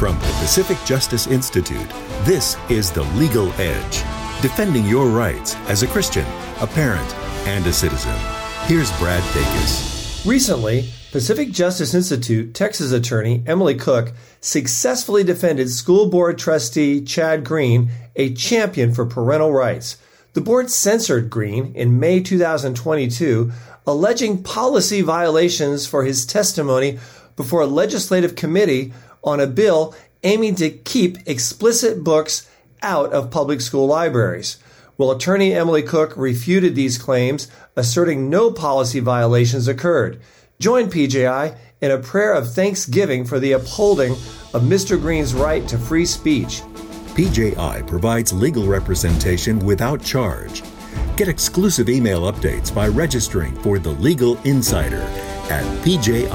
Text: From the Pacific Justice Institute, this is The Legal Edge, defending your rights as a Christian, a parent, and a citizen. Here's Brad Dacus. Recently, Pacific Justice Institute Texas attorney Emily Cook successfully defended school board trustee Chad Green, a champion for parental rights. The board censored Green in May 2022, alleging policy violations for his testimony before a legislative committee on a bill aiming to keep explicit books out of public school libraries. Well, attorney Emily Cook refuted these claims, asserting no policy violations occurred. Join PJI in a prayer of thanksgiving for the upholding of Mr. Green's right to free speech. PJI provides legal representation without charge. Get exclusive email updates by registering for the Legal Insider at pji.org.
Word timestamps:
From 0.00 0.18
the 0.18 0.36
Pacific 0.40 0.78
Justice 0.86 1.26
Institute, 1.26 1.90
this 2.22 2.56
is 2.70 2.90
The 2.90 3.02
Legal 3.18 3.52
Edge, 3.60 3.98
defending 4.40 4.86
your 4.86 5.08
rights 5.08 5.56
as 5.68 5.82
a 5.82 5.86
Christian, 5.86 6.24
a 6.62 6.66
parent, 6.66 7.14
and 7.46 7.66
a 7.66 7.72
citizen. 7.74 8.16
Here's 8.64 8.90
Brad 8.98 9.22
Dacus. 9.34 10.26
Recently, 10.26 10.88
Pacific 11.12 11.50
Justice 11.50 11.92
Institute 11.92 12.54
Texas 12.54 12.92
attorney 12.92 13.44
Emily 13.46 13.74
Cook 13.74 14.14
successfully 14.40 15.22
defended 15.22 15.68
school 15.68 16.08
board 16.08 16.38
trustee 16.38 17.04
Chad 17.04 17.44
Green, 17.44 17.90
a 18.16 18.32
champion 18.32 18.94
for 18.94 19.04
parental 19.04 19.52
rights. 19.52 19.98
The 20.32 20.40
board 20.40 20.70
censored 20.70 21.28
Green 21.28 21.74
in 21.74 22.00
May 22.00 22.22
2022, 22.22 23.52
alleging 23.86 24.42
policy 24.42 25.02
violations 25.02 25.86
for 25.86 26.04
his 26.04 26.24
testimony 26.24 26.98
before 27.36 27.62
a 27.62 27.66
legislative 27.66 28.34
committee 28.34 28.92
on 29.22 29.40
a 29.40 29.46
bill 29.46 29.94
aiming 30.22 30.54
to 30.56 30.70
keep 30.70 31.18
explicit 31.26 32.04
books 32.04 32.48
out 32.82 33.12
of 33.12 33.30
public 33.30 33.60
school 33.60 33.86
libraries. 33.86 34.58
Well, 34.98 35.10
attorney 35.10 35.54
Emily 35.54 35.82
Cook 35.82 36.12
refuted 36.16 36.74
these 36.74 36.98
claims, 36.98 37.48
asserting 37.74 38.28
no 38.28 38.50
policy 38.50 39.00
violations 39.00 39.66
occurred. 39.66 40.20
Join 40.58 40.90
PJI 40.90 41.56
in 41.80 41.90
a 41.90 41.98
prayer 41.98 42.34
of 42.34 42.52
thanksgiving 42.52 43.24
for 43.24 43.40
the 43.40 43.52
upholding 43.52 44.12
of 44.52 44.62
Mr. 44.62 45.00
Green's 45.00 45.32
right 45.32 45.66
to 45.68 45.78
free 45.78 46.04
speech. 46.04 46.60
PJI 47.14 47.86
provides 47.86 48.32
legal 48.32 48.66
representation 48.66 49.58
without 49.60 50.02
charge. 50.02 50.62
Get 51.16 51.28
exclusive 51.28 51.88
email 51.88 52.30
updates 52.30 52.74
by 52.74 52.88
registering 52.88 53.54
for 53.62 53.78
the 53.78 53.90
Legal 53.90 54.36
Insider 54.42 55.00
at 55.50 55.64
pji.org. 55.82 56.30